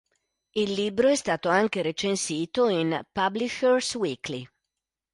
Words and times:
Il 0.53 0.71
libro 0.71 1.09
è 1.09 1.15
stato 1.15 1.47
anche 1.47 1.83
recensito 1.83 2.67
in 2.69 3.05
"Publishers 3.11 3.93
Weekly". 3.93 4.47